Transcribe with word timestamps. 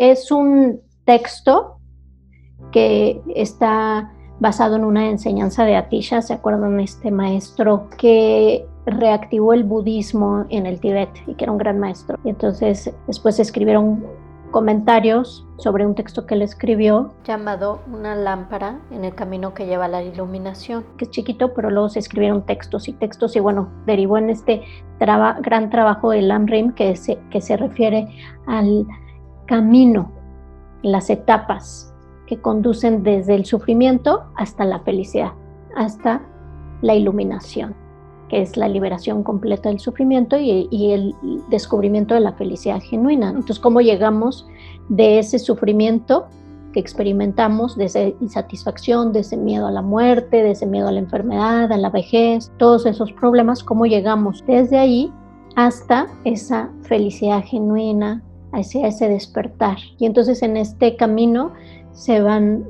es 0.00 0.30
un 0.30 0.80
texto 1.04 1.76
que 2.72 3.20
está 3.34 4.10
basado 4.40 4.76
en 4.76 4.84
una 4.84 5.10
enseñanza 5.10 5.64
de 5.64 5.76
Atisha, 5.76 6.22
¿se 6.22 6.32
acuerdan? 6.32 6.80
Este 6.80 7.10
maestro 7.10 7.88
que 7.98 8.66
reactivó 8.86 9.52
el 9.52 9.62
budismo 9.62 10.46
en 10.48 10.64
el 10.64 10.80
Tíbet 10.80 11.10
y 11.26 11.34
que 11.34 11.44
era 11.44 11.52
un 11.52 11.58
gran 11.58 11.78
maestro. 11.78 12.18
Y 12.24 12.30
entonces 12.30 12.90
después 13.06 13.38
escribieron 13.38 14.02
comentarios 14.50 15.46
sobre 15.58 15.86
un 15.86 15.94
texto 15.94 16.26
que 16.26 16.34
él 16.34 16.42
escribió 16.42 17.12
llamado 17.24 17.82
Una 17.92 18.16
lámpara 18.16 18.80
en 18.90 19.04
el 19.04 19.14
camino 19.14 19.52
que 19.52 19.66
lleva 19.66 19.84
a 19.84 19.88
la 19.88 20.02
iluminación, 20.02 20.86
que 20.96 21.04
es 21.04 21.10
chiquito, 21.10 21.52
pero 21.52 21.68
luego 21.68 21.90
se 21.90 21.98
escribieron 21.98 22.46
textos 22.46 22.88
y 22.88 22.94
textos 22.94 23.36
y 23.36 23.40
bueno, 23.40 23.68
derivó 23.84 24.16
en 24.16 24.30
este 24.30 24.62
gran 24.98 25.68
trabajo 25.68 26.10
de 26.10 26.22
Lamrim 26.22 26.72
que 26.72 26.96
se, 26.96 27.18
que 27.30 27.42
se 27.42 27.58
refiere 27.58 28.08
al 28.46 28.86
camino, 29.50 30.12
las 30.84 31.10
etapas 31.10 31.92
que 32.28 32.40
conducen 32.40 33.02
desde 33.02 33.34
el 33.34 33.44
sufrimiento 33.44 34.22
hasta 34.36 34.64
la 34.64 34.78
felicidad, 34.78 35.32
hasta 35.74 36.22
la 36.82 36.94
iluminación 36.94 37.74
que 38.28 38.42
es 38.42 38.56
la 38.56 38.68
liberación 38.68 39.24
completa 39.24 39.70
del 39.70 39.80
sufrimiento 39.80 40.38
y, 40.38 40.92
el 40.92 41.16
descubrimiento 41.48 42.14
de 42.14 42.20
la 42.20 42.32
felicidad 42.34 42.80
genuina. 42.80 43.30
Entonces, 43.30 43.58
¿cómo 43.58 43.80
llegamos 43.80 44.46
de 44.88 45.18
ese 45.18 45.40
sufrimiento 45.40 46.28
que 46.72 46.78
experimentamos, 46.78 47.76
de 47.76 47.86
esa 47.86 48.02
insatisfacción, 48.20 49.12
de 49.12 49.20
ese 49.20 49.36
miedo 49.36 49.66
a 49.66 49.72
la 49.72 49.82
muerte, 49.82 50.44
de 50.44 50.52
ese 50.52 50.64
miedo 50.64 50.86
a 50.86 50.92
la 50.92 51.00
enfermedad, 51.00 51.72
a 51.72 51.76
la 51.76 51.90
vejez, 51.90 52.52
todos 52.56 52.86
esos 52.86 53.12
problemas, 53.14 53.64
cómo 53.64 53.84
llegamos 53.84 54.44
desde 54.46 54.78
ahí 54.78 55.12
hasta 55.56 56.06
esa 56.22 56.70
felicidad 56.82 57.42
genuina, 57.44 58.22
hacia 58.52 58.86
ese 58.86 59.08
despertar. 59.08 59.78
Y 59.98 60.06
entonces 60.06 60.42
en 60.42 60.56
este 60.56 60.96
camino 60.96 61.52
se 61.92 62.20
van 62.20 62.64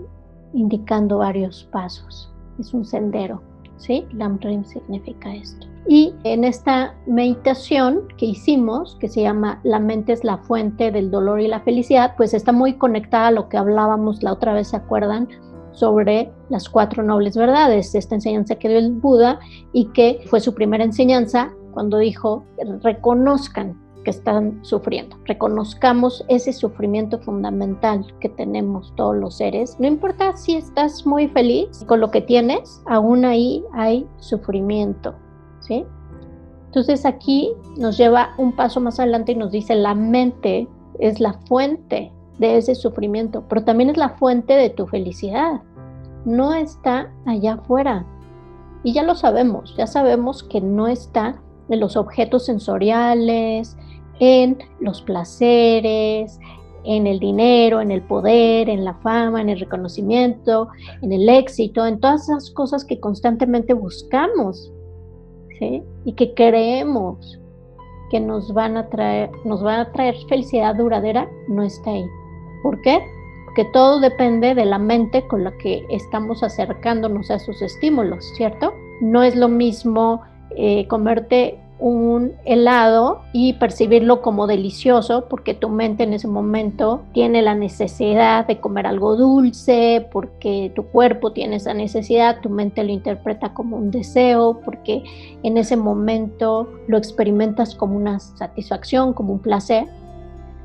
indicando 0.52 1.18
varios 1.18 1.68
pasos. 1.72 2.32
Es 2.58 2.74
un 2.74 2.84
sendero. 2.84 3.42
¿sí? 3.76 4.06
Lamrim 4.12 4.64
significa 4.64 5.34
esto. 5.34 5.66
Y 5.88 6.14
en 6.24 6.44
esta 6.44 6.94
meditación 7.06 8.02
que 8.18 8.26
hicimos, 8.26 8.96
que 9.00 9.08
se 9.08 9.22
llama 9.22 9.60
La 9.64 9.80
mente 9.80 10.12
es 10.12 10.24
la 10.24 10.38
fuente 10.38 10.92
del 10.92 11.10
dolor 11.10 11.40
y 11.40 11.48
la 11.48 11.60
felicidad, 11.60 12.14
pues 12.16 12.34
está 12.34 12.52
muy 12.52 12.74
conectada 12.74 13.28
a 13.28 13.32
lo 13.32 13.48
que 13.48 13.56
hablábamos 13.56 14.22
la 14.22 14.32
otra 14.32 14.52
vez, 14.52 14.68
¿se 14.68 14.76
acuerdan? 14.76 15.28
sobre 15.72 16.32
las 16.48 16.68
cuatro 16.68 17.02
nobles 17.02 17.36
verdades, 17.36 17.94
esta 17.94 18.14
enseñanza 18.14 18.56
que 18.56 18.68
dio 18.68 18.78
el 18.78 18.92
Buda 18.92 19.38
y 19.72 19.86
que 19.86 20.22
fue 20.26 20.40
su 20.40 20.54
primera 20.54 20.84
enseñanza 20.84 21.52
cuando 21.72 21.98
dijo, 21.98 22.44
reconozcan 22.82 23.79
que 24.04 24.10
están 24.10 24.58
sufriendo. 24.64 25.16
Reconozcamos 25.24 26.24
ese 26.28 26.52
sufrimiento 26.52 27.18
fundamental 27.18 28.06
que 28.20 28.28
tenemos 28.28 28.92
todos 28.96 29.16
los 29.16 29.36
seres. 29.36 29.76
No 29.78 29.86
importa 29.86 30.36
si 30.36 30.56
estás 30.56 31.06
muy 31.06 31.28
feliz 31.28 31.84
con 31.86 32.00
lo 32.00 32.10
que 32.10 32.20
tienes, 32.20 32.82
aún 32.86 33.24
ahí 33.24 33.64
hay 33.72 34.06
sufrimiento, 34.18 35.14
¿sí? 35.60 35.84
Entonces 36.66 37.04
aquí 37.04 37.52
nos 37.76 37.98
lleva 37.98 38.30
un 38.38 38.52
paso 38.52 38.80
más 38.80 39.00
adelante 39.00 39.32
y 39.32 39.36
nos 39.36 39.50
dice 39.50 39.74
la 39.74 39.94
mente 39.94 40.68
es 41.00 41.18
la 41.18 41.32
fuente 41.48 42.12
de 42.38 42.56
ese 42.56 42.74
sufrimiento, 42.74 43.44
pero 43.48 43.64
también 43.64 43.90
es 43.90 43.96
la 43.96 44.10
fuente 44.10 44.54
de 44.54 44.70
tu 44.70 44.86
felicidad. 44.86 45.60
No 46.24 46.54
está 46.54 47.12
allá 47.26 47.54
afuera. 47.54 48.06
Y 48.82 48.92
ya 48.92 49.02
lo 49.02 49.14
sabemos, 49.14 49.74
ya 49.76 49.86
sabemos 49.86 50.42
que 50.42 50.60
no 50.60 50.86
está 50.88 51.40
en 51.68 51.80
los 51.80 51.96
objetos 51.96 52.46
sensoriales, 52.46 53.76
en 54.20 54.58
los 54.78 55.02
placeres, 55.02 56.38
en 56.84 57.06
el 57.06 57.18
dinero, 57.18 57.80
en 57.80 57.90
el 57.90 58.02
poder, 58.02 58.68
en 58.68 58.84
la 58.84 58.94
fama, 58.94 59.40
en 59.40 59.48
el 59.48 59.60
reconocimiento, 59.60 60.68
en 61.02 61.12
el 61.12 61.28
éxito, 61.28 61.86
en 61.86 62.00
todas 62.00 62.22
esas 62.28 62.50
cosas 62.50 62.84
que 62.84 63.00
constantemente 63.00 63.74
buscamos 63.74 64.72
¿sí? 65.58 65.82
y 66.04 66.12
que 66.14 66.34
creemos 66.34 67.38
que 68.10 68.20
nos 68.20 68.52
van 68.52 68.76
a 68.76 68.88
traer, 68.88 69.30
nos 69.44 69.62
van 69.62 69.80
a 69.80 69.92
traer 69.92 70.16
felicidad 70.28 70.74
duradera, 70.74 71.28
no 71.48 71.62
está 71.62 71.90
ahí. 71.90 72.04
¿Por 72.62 72.80
qué? 72.82 73.00
Porque 73.46 73.64
todo 73.72 74.00
depende 74.00 74.54
de 74.54 74.64
la 74.64 74.78
mente 74.78 75.26
con 75.28 75.44
la 75.44 75.56
que 75.58 75.84
estamos 75.90 76.42
acercándonos 76.42 77.30
a 77.30 77.36
esos 77.36 77.62
estímulos, 77.62 78.24
¿cierto? 78.36 78.72
No 79.00 79.22
es 79.22 79.36
lo 79.36 79.48
mismo 79.48 80.22
eh, 80.56 80.86
comerte 80.88 81.58
un 81.80 82.32
helado 82.44 83.22
y 83.32 83.54
percibirlo 83.54 84.20
como 84.20 84.46
delicioso 84.46 85.26
porque 85.28 85.54
tu 85.54 85.70
mente 85.70 86.04
en 86.04 86.12
ese 86.12 86.28
momento 86.28 87.02
tiene 87.12 87.42
la 87.42 87.54
necesidad 87.54 88.46
de 88.46 88.60
comer 88.60 88.86
algo 88.86 89.16
dulce, 89.16 90.06
porque 90.12 90.70
tu 90.74 90.84
cuerpo 90.84 91.32
tiene 91.32 91.56
esa 91.56 91.74
necesidad, 91.74 92.40
tu 92.40 92.50
mente 92.50 92.84
lo 92.84 92.92
interpreta 92.92 93.54
como 93.54 93.76
un 93.76 93.90
deseo, 93.90 94.60
porque 94.64 95.02
en 95.42 95.56
ese 95.56 95.76
momento 95.76 96.68
lo 96.86 96.98
experimentas 96.98 97.74
como 97.74 97.96
una 97.96 98.20
satisfacción, 98.20 99.14
como 99.14 99.32
un 99.32 99.40
placer. 99.40 99.86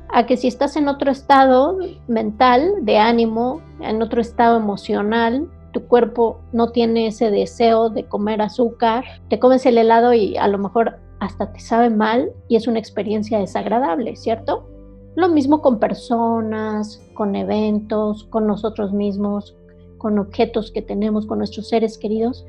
A 0.08 0.26
que 0.26 0.36
si 0.36 0.46
estás 0.46 0.76
en 0.76 0.88
otro 0.88 1.10
estado 1.10 1.78
mental, 2.06 2.72
de 2.82 2.98
ánimo, 2.98 3.60
en 3.80 4.02
otro 4.02 4.20
estado 4.20 4.56
emocional, 4.58 5.48
tu 5.72 5.86
cuerpo 5.88 6.40
no 6.52 6.70
tiene 6.70 7.08
ese 7.08 7.30
deseo 7.30 7.90
de 7.90 8.04
comer 8.04 8.40
azúcar, 8.40 9.04
te 9.28 9.38
comes 9.38 9.66
el 9.66 9.76
helado 9.76 10.14
y 10.14 10.36
a 10.36 10.48
lo 10.48 10.56
mejor 10.56 11.00
hasta 11.20 11.52
te 11.52 11.60
sabe 11.60 11.90
mal 11.90 12.32
y 12.48 12.56
es 12.56 12.66
una 12.66 12.78
experiencia 12.78 13.38
desagradable, 13.38 14.16
¿cierto? 14.16 14.68
Lo 15.14 15.28
mismo 15.28 15.62
con 15.62 15.78
personas, 15.78 17.02
con 17.14 17.36
eventos, 17.36 18.24
con 18.24 18.46
nosotros 18.46 18.92
mismos, 18.92 19.56
con 19.98 20.18
objetos 20.18 20.70
que 20.70 20.82
tenemos, 20.82 21.26
con 21.26 21.38
nuestros 21.38 21.68
seres 21.68 21.96
queridos. 21.96 22.44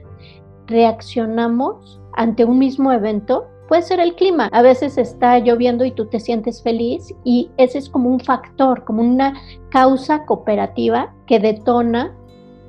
Reaccionamos 0.68 2.02
ante 2.14 2.44
un 2.44 2.60
mismo 2.60 2.92
evento. 2.92 3.48
Puede 3.70 3.84
ser 3.84 4.00
el 4.02 4.16
clima. 4.16 4.50
A 4.52 4.62
veces 4.62 4.98
está 4.98 5.40
lloviendo 5.40 5.86
y 5.86 5.92
tú 5.92 6.08
te 6.08 6.20
sientes 6.20 6.62
feliz 6.62 7.14
y 7.24 7.50
ese 7.58 7.78
es 7.78 7.90
como 7.90 8.10
un 8.10 8.20
factor, 8.20 8.84
como 8.84 9.02
una 9.02 9.34
causa 9.70 10.26
cooperativa 10.26 11.14
que 11.26 11.40
detona 11.40 12.16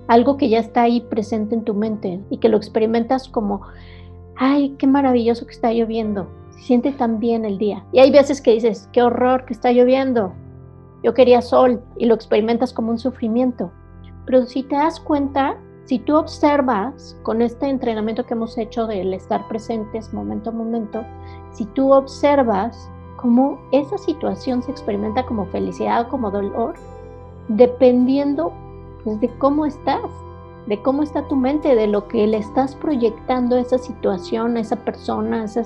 algo 0.07 0.37
que 0.37 0.49
ya 0.49 0.59
está 0.59 0.83
ahí 0.83 1.01
presente 1.03 1.55
en 1.55 1.65
tu 1.65 1.75
mente 1.75 2.21
y 2.31 2.39
que 2.39 2.49
lo 2.49 2.57
experimentas 2.57 3.29
como 3.29 3.63
ay, 4.39 4.75
qué 4.79 4.87
maravilloso 4.87 5.47
que 5.47 5.53
está 5.53 5.73
lloviendo, 5.73 6.29
se 6.51 6.61
siente 6.61 6.93
tan 6.93 7.19
bien 7.19 7.45
el 7.45 7.59
día. 7.59 7.85
Y 7.93 7.99
hay 7.99 8.11
veces 8.11 8.41
que 8.41 8.53
dices, 8.53 8.89
qué 8.93 9.03
horror 9.03 9.45
que 9.45 9.53
está 9.53 9.73
lloviendo, 9.73 10.33
yo 11.03 11.15
quería 11.15 11.43
sol 11.43 11.83
y 11.97 12.07
lo 12.07 12.15
experimentas 12.15 12.73
como 12.73 12.91
un 12.91 12.99
sufrimiento. 12.99 13.71
Pero 14.27 14.47
si 14.47 14.63
te 14.63 14.77
das 14.77 15.01
cuenta, 15.01 15.57
si 15.85 15.99
tú 15.99 16.17
observas 16.17 17.17
con 17.23 17.41
este 17.43 17.69
entrenamiento 17.69 18.27
que 18.27 18.35
hemos 18.35 18.59
hecho 18.59 18.87
del 18.87 19.15
estar 19.15 19.47
presentes 19.49 20.13
momento 20.13 20.51
a 20.51 20.53
momento, 20.53 21.05
si 21.53 21.65
tú 21.67 21.93
observas 21.93 22.91
cómo 23.17 23.59
esa 23.73 23.99
situación 23.99 24.63
se 24.63 24.71
experimenta 24.71 25.25
como 25.25 25.47
felicidad 25.47 26.03
o 26.03 26.09
como 26.09 26.31
dolor, 26.31 26.75
dependiendo 27.49 28.53
pues, 29.03 29.21
de 29.21 29.29
cómo 29.39 29.67
estás 29.67 30.11
de 30.69 30.83
cómo 30.83 31.03
está 31.03 31.27
tu 31.27 31.37
mente, 31.37 31.75
de 31.75 31.87
lo 31.87 32.09
que 32.09 32.27
le 32.27 32.37
estás 32.37 32.75
proyectando 32.75 33.57
a 33.57 33.61
esa 33.61 33.79
situación, 33.79 34.57
a 34.57 34.61
esa 34.61 34.77
persona, 34.77 35.41
a 35.41 35.45
esa, 35.45 35.65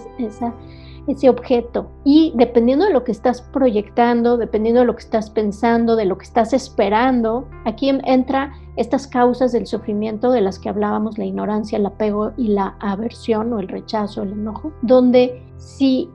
ese 1.08 1.28
objeto. 1.28 1.88
Y 2.04 2.32
dependiendo 2.36 2.84
de 2.84 2.92
lo 2.92 3.02
que 3.02 3.10
estás 3.10 3.42
proyectando, 3.42 4.36
dependiendo 4.36 4.80
de 4.80 4.86
lo 4.86 4.94
que 4.94 5.02
estás 5.02 5.28
pensando, 5.30 5.96
de 5.96 6.04
lo 6.04 6.16
que 6.18 6.24
estás 6.24 6.52
esperando, 6.52 7.48
aquí 7.64 7.90
entra 8.04 8.54
estas 8.76 9.08
causas 9.08 9.50
del 9.50 9.66
sufrimiento 9.66 10.30
de 10.30 10.40
las 10.40 10.60
que 10.60 10.68
hablábamos, 10.68 11.18
la 11.18 11.24
ignorancia, 11.24 11.78
el 11.78 11.86
apego 11.86 12.32
y 12.36 12.48
la 12.48 12.76
aversión 12.78 13.52
o 13.52 13.58
el 13.58 13.68
rechazo, 13.68 14.22
el 14.22 14.32
enojo, 14.32 14.72
donde 14.82 15.42
si 15.56 16.08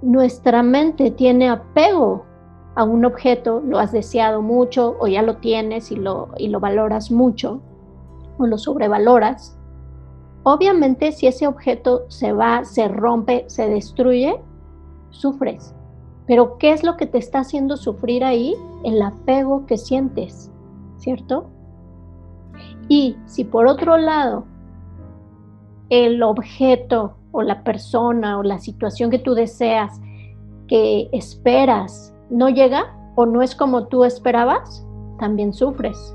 nuestra 0.00 0.62
mente 0.62 1.10
tiene 1.10 1.50
apego 1.50 2.24
a 2.74 2.84
un 2.84 3.04
objeto, 3.04 3.60
lo 3.66 3.78
has 3.78 3.92
deseado 3.92 4.40
mucho 4.40 4.96
o 4.98 5.06
ya 5.06 5.20
lo 5.20 5.36
tienes 5.36 5.92
y 5.92 5.96
lo, 5.96 6.30
y 6.38 6.48
lo 6.48 6.58
valoras 6.58 7.10
mucho, 7.10 7.60
o 8.40 8.46
lo 8.46 8.58
sobrevaloras, 8.58 9.56
obviamente 10.42 11.12
si 11.12 11.26
ese 11.26 11.46
objeto 11.46 12.04
se 12.08 12.32
va, 12.32 12.64
se 12.64 12.88
rompe, 12.88 13.44
se 13.48 13.68
destruye, 13.68 14.40
sufres. 15.10 15.74
Pero 16.26 16.58
¿qué 16.58 16.72
es 16.72 16.82
lo 16.82 16.96
que 16.96 17.06
te 17.06 17.18
está 17.18 17.40
haciendo 17.40 17.76
sufrir 17.76 18.24
ahí? 18.24 18.56
El 18.84 19.02
apego 19.02 19.66
que 19.66 19.76
sientes, 19.76 20.50
¿cierto? 20.96 21.46
Y 22.88 23.16
si 23.26 23.44
por 23.44 23.66
otro 23.66 23.96
lado 23.96 24.44
el 25.90 26.22
objeto 26.22 27.16
o 27.32 27.42
la 27.42 27.62
persona 27.62 28.38
o 28.38 28.42
la 28.42 28.58
situación 28.58 29.10
que 29.10 29.18
tú 29.18 29.34
deseas, 29.34 30.00
que 30.68 31.08
esperas, 31.12 32.14
no 32.30 32.48
llega 32.48 32.96
o 33.16 33.26
no 33.26 33.42
es 33.42 33.54
como 33.54 33.88
tú 33.88 34.04
esperabas, 34.04 34.86
también 35.18 35.52
sufres 35.52 36.14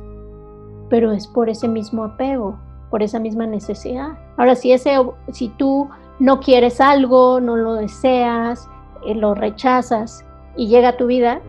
pero 0.89 1.11
es 1.11 1.27
por 1.27 1.49
ese 1.49 1.67
mismo 1.67 2.03
apego, 2.03 2.57
por 2.89 3.03
esa 3.03 3.19
misma 3.19 3.45
necesidad. 3.45 4.17
Ahora, 4.37 4.55
si, 4.55 4.71
ese, 4.71 4.95
si 5.31 5.49
tú 5.49 5.89
no 6.19 6.39
quieres 6.39 6.79
algo, 6.79 7.39
no 7.39 7.55
lo 7.55 7.75
deseas, 7.75 8.69
eh, 9.05 9.15
lo 9.15 9.35
rechazas 9.35 10.25
y 10.55 10.67
llega 10.67 10.89
a 10.89 10.97
tu 10.97 11.07
vida, 11.07 11.41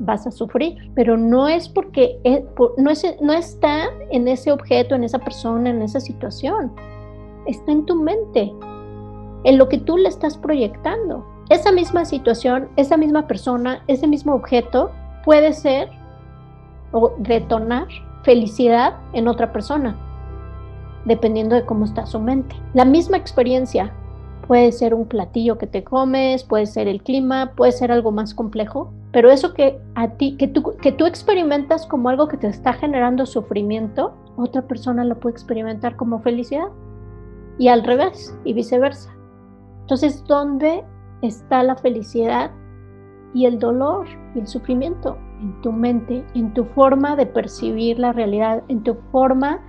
vas 0.00 0.26
a 0.26 0.30
sufrir, 0.30 0.76
pero 0.94 1.16
no 1.16 1.48
es 1.48 1.68
porque 1.68 2.18
no, 2.76 2.92
no 3.20 3.32
está 3.32 3.86
en 4.10 4.28
ese 4.28 4.52
objeto, 4.52 4.94
en 4.94 5.04
esa 5.04 5.18
persona, 5.18 5.70
en 5.70 5.82
esa 5.82 6.00
situación, 6.00 6.72
está 7.46 7.72
en 7.72 7.84
tu 7.86 7.94
mente, 7.96 8.52
en 9.44 9.58
lo 9.58 9.68
que 9.68 9.78
tú 9.78 9.96
le 9.96 10.08
estás 10.08 10.36
proyectando. 10.36 11.24
Esa 11.50 11.72
misma 11.72 12.04
situación, 12.04 12.68
esa 12.76 12.96
misma 12.96 13.26
persona, 13.26 13.82
ese 13.86 14.06
mismo 14.06 14.34
objeto 14.34 14.90
puede 15.24 15.52
ser 15.52 15.90
o 16.92 17.12
detonar 17.18 17.88
felicidad 18.22 18.98
en 19.12 19.28
otra 19.28 19.52
persona, 19.52 19.96
dependiendo 21.04 21.54
de 21.54 21.64
cómo 21.64 21.84
está 21.84 22.06
su 22.06 22.20
mente. 22.20 22.56
La 22.74 22.84
misma 22.84 23.16
experiencia 23.16 23.92
puede 24.46 24.72
ser 24.72 24.94
un 24.94 25.06
platillo 25.06 25.58
que 25.58 25.66
te 25.66 25.84
comes, 25.84 26.44
puede 26.44 26.66
ser 26.66 26.88
el 26.88 27.02
clima, 27.02 27.52
puede 27.56 27.72
ser 27.72 27.92
algo 27.92 28.12
más 28.12 28.34
complejo, 28.34 28.92
pero 29.12 29.30
eso 29.30 29.54
que 29.54 29.78
a 29.94 30.08
ti 30.08 30.36
que 30.36 30.48
tú 30.48 30.76
que 30.80 30.92
tú 30.92 31.06
experimentas 31.06 31.86
como 31.86 32.08
algo 32.08 32.28
que 32.28 32.36
te 32.36 32.48
está 32.48 32.72
generando 32.72 33.26
sufrimiento, 33.26 34.14
otra 34.36 34.62
persona 34.62 35.04
lo 35.04 35.18
puede 35.18 35.34
experimentar 35.34 35.96
como 35.96 36.20
felicidad 36.20 36.68
y 37.58 37.68
al 37.68 37.84
revés 37.84 38.36
y 38.44 38.54
viceversa. 38.54 39.14
Entonces, 39.82 40.24
¿dónde 40.24 40.84
está 41.22 41.62
la 41.62 41.76
felicidad 41.76 42.50
y 43.34 43.46
el 43.46 43.58
dolor 43.58 44.06
y 44.34 44.40
el 44.40 44.46
sufrimiento? 44.46 45.18
En 45.42 45.60
tu 45.60 45.72
mente, 45.72 46.24
en 46.34 46.54
tu 46.54 46.64
forma 46.64 47.16
de 47.16 47.26
percibir 47.26 47.98
la 47.98 48.12
realidad, 48.12 48.62
en 48.68 48.84
tu 48.84 48.94
forma 49.10 49.60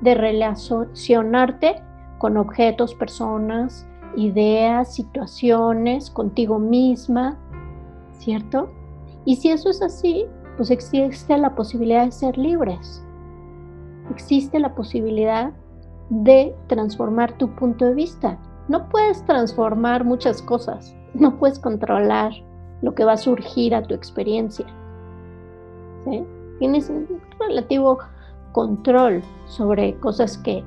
de 0.00 0.16
relacionarte 0.16 1.82
con 2.18 2.36
objetos, 2.36 2.96
personas, 2.96 3.88
ideas, 4.16 4.92
situaciones, 4.92 6.10
contigo 6.10 6.58
misma, 6.58 7.38
¿cierto? 8.18 8.70
Y 9.24 9.36
si 9.36 9.50
eso 9.50 9.70
es 9.70 9.82
así, 9.82 10.26
pues 10.56 10.72
existe 10.72 11.38
la 11.38 11.54
posibilidad 11.54 12.06
de 12.06 12.12
ser 12.12 12.36
libres. 12.36 13.04
Existe 14.10 14.58
la 14.58 14.74
posibilidad 14.74 15.52
de 16.08 16.56
transformar 16.66 17.38
tu 17.38 17.54
punto 17.54 17.84
de 17.84 17.94
vista. 17.94 18.36
No 18.66 18.88
puedes 18.88 19.24
transformar 19.26 20.04
muchas 20.04 20.42
cosas, 20.42 20.94
no 21.14 21.38
puedes 21.38 21.60
controlar 21.60 22.32
lo 22.82 22.94
que 22.94 23.04
va 23.04 23.12
a 23.12 23.16
surgir 23.16 23.74
a 23.74 23.82
tu 23.82 23.94
experiencia. 23.94 24.66
Tienes 26.58 26.88
un 26.90 27.06
relativo 27.38 27.98
control 28.52 29.22
sobre 29.46 29.98
cosas 30.00 30.38
que, 30.38 30.64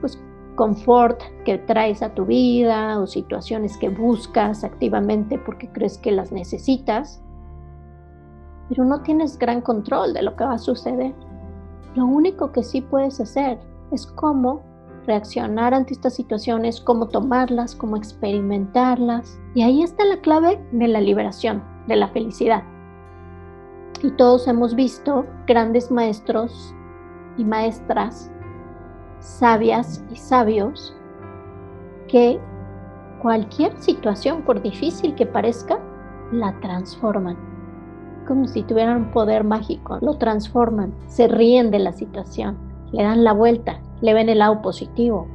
pues, 0.00 0.20
confort 0.56 1.20
que 1.44 1.58
traes 1.58 2.02
a 2.02 2.14
tu 2.14 2.24
vida 2.24 2.98
o 2.98 3.06
situaciones 3.06 3.76
que 3.76 3.88
buscas 3.88 4.64
activamente 4.64 5.38
porque 5.38 5.68
crees 5.70 5.98
que 5.98 6.10
las 6.10 6.32
necesitas, 6.32 7.22
pero 8.68 8.84
no 8.84 9.02
tienes 9.02 9.38
gran 9.38 9.60
control 9.60 10.12
de 10.14 10.22
lo 10.22 10.34
que 10.34 10.44
va 10.44 10.54
a 10.54 10.58
suceder. 10.58 11.14
Lo 11.94 12.04
único 12.06 12.52
que 12.52 12.62
sí 12.62 12.80
puedes 12.80 13.20
hacer 13.20 13.58
es 13.92 14.06
cómo 14.06 14.62
reaccionar 15.06 15.72
ante 15.72 15.94
estas 15.94 16.14
situaciones, 16.14 16.80
cómo 16.80 17.08
tomarlas, 17.08 17.74
cómo 17.74 17.96
experimentarlas. 17.96 19.38
Y 19.54 19.62
ahí 19.62 19.82
está 19.82 20.04
la 20.04 20.20
clave 20.20 20.62
de 20.72 20.88
la 20.88 21.00
liberación, 21.00 21.62
de 21.86 21.96
la 21.96 22.08
felicidad. 22.08 22.62
Y 24.02 24.10
todos 24.12 24.46
hemos 24.46 24.74
visto 24.74 25.26
grandes 25.46 25.90
maestros 25.90 26.74
y 27.36 27.44
maestras, 27.44 28.30
sabias 29.20 30.04
y 30.12 30.16
sabios, 30.16 30.94
que 32.06 32.40
cualquier 33.20 33.76
situación, 33.78 34.42
por 34.42 34.62
difícil 34.62 35.14
que 35.14 35.26
parezca, 35.26 35.78
la 36.32 36.58
transforman. 36.60 37.36
Como 38.26 38.46
si 38.46 38.62
tuvieran 38.62 38.98
un 38.98 39.10
poder 39.10 39.44
mágico, 39.44 39.98
lo 40.00 40.18
transforman, 40.18 40.92
se 41.06 41.28
ríen 41.28 41.70
de 41.70 41.78
la 41.78 41.92
situación, 41.92 42.56
le 42.92 43.02
dan 43.02 43.24
la 43.24 43.32
vuelta, 43.32 43.80
le 44.00 44.14
ven 44.14 44.28
el 44.28 44.38
lado 44.38 44.62
positivo. 44.62 45.26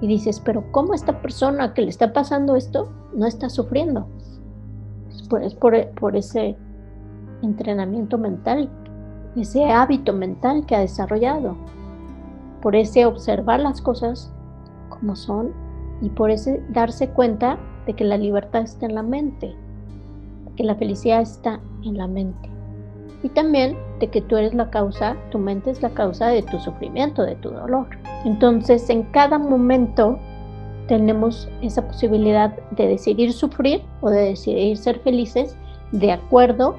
Y 0.00 0.06
dices, 0.06 0.40
pero 0.40 0.64
¿cómo 0.70 0.94
esta 0.94 1.20
persona 1.20 1.74
que 1.74 1.82
le 1.82 1.88
está 1.88 2.12
pasando 2.12 2.54
esto 2.54 2.88
no 3.14 3.26
está 3.26 3.50
sufriendo? 3.50 4.06
Es 5.42 5.54
por, 5.54 6.16
ese 6.16 6.56
entrenamiento 7.42 8.18
mental, 8.18 8.68
ese 9.36 9.70
hábito 9.70 10.12
mental 10.12 10.66
que 10.66 10.76
ha 10.76 10.80
desarrollado, 10.80 11.56
por 12.62 12.74
ese 12.74 13.06
observar 13.06 13.60
las 13.60 13.80
cosas 13.80 14.32
como 14.88 15.14
son 15.14 15.52
y 16.00 16.08
por 16.10 16.30
ese 16.30 16.62
darse 16.70 17.08
cuenta 17.10 17.58
de 17.86 17.94
que 17.94 18.04
la 18.04 18.16
libertad 18.16 18.62
está 18.62 18.86
en 18.86 18.94
la 18.94 19.02
mente, 19.02 19.54
que 20.56 20.64
la 20.64 20.74
felicidad 20.74 21.20
está 21.20 21.60
en 21.84 21.96
la 21.96 22.08
mente 22.08 22.58
y 23.22 23.28
también 23.30 23.76
de 24.00 24.08
que 24.08 24.20
tú 24.20 24.36
eres 24.36 24.54
la 24.54 24.70
causa, 24.70 25.16
tu 25.30 25.38
mente 25.38 25.70
es 25.70 25.82
la 25.82 25.90
causa 25.90 26.28
de 26.28 26.42
tu 26.42 26.58
sufrimiento, 26.58 27.22
de 27.22 27.34
tu 27.36 27.50
dolor. 27.50 27.86
Entonces, 28.24 28.88
en 28.90 29.02
cada 29.04 29.38
momento 29.38 30.18
tenemos 30.86 31.48
esa 31.60 31.86
posibilidad 31.86 32.54
de 32.70 32.88
decidir 32.88 33.32
sufrir 33.32 33.82
o 34.00 34.10
de 34.10 34.20
decidir 34.20 34.76
ser 34.76 35.00
felices 35.00 35.56
de 35.92 36.12
acuerdo 36.12 36.76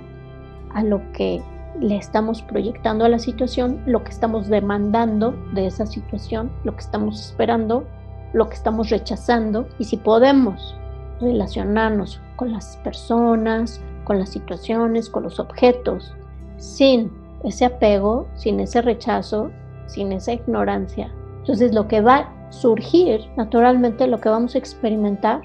a 0.74 0.84
lo 0.84 1.02
que 1.12 1.42
le 1.80 1.96
estamos 1.96 2.42
proyectando 2.42 3.06
a 3.06 3.10
la 3.10 3.20
situación, 3.20 3.82
lo 3.86 4.04
que 4.04 4.12
estamos 4.12 4.48
demandando 4.48 5.34
de 5.54 5.68
esa 5.68 5.86
situación, 5.86 6.52
lo 6.64 6.74
que 6.74 6.82
estamos 6.82 7.20
esperando, 7.20 7.86
lo 8.34 8.50
que 8.50 8.56
estamos 8.56 8.90
rechazando 8.90 9.68
y 9.78 9.86
si 9.86 9.98
podemos 9.98 10.76
relacionarnos 11.22 12.22
con 12.36 12.52
las 12.52 12.78
personas, 12.78 13.82
con 14.04 14.20
las 14.20 14.30
situaciones, 14.30 15.10
con 15.10 15.24
los 15.24 15.40
objetos 15.40 16.14
sin 16.58 17.12
ese 17.44 17.66
apego, 17.66 18.28
sin 18.36 18.60
ese 18.60 18.82
rechazo, 18.82 19.52
sin 19.88 20.12
esa 20.12 20.34
ignorancia. 20.34 21.12
Entonces 21.40 21.74
lo 21.74 21.88
que 21.88 22.02
va 22.02 22.18
a 22.18 22.52
surgir, 22.52 23.22
naturalmente 23.38 24.08
lo 24.08 24.20
que 24.20 24.30
vamos 24.30 24.56
a 24.56 24.58
experimentar 24.58 25.42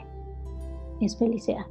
es 1.01 1.17
felicidad. 1.17 1.67